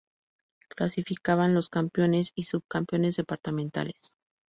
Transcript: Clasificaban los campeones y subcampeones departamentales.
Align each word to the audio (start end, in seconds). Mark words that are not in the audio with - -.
Clasificaban 0.69 1.53
los 1.53 1.69
campeones 1.69 2.31
y 2.33 2.45
subcampeones 2.45 3.17
departamentales. 3.17 4.13